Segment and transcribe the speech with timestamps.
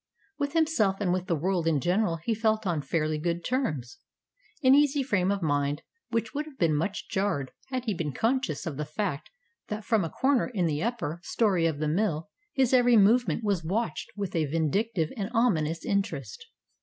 [0.39, 3.99] With himself and with the world in general he felt on fairly good terms
[4.63, 8.65] an easy frame of mind which would have been much jarred had he been conscious
[8.65, 9.29] of the fact
[9.67, 13.63] that from a corner in the upper story of the mill his every movement was
[13.63, 16.47] watched with a vindictive and ominous interest.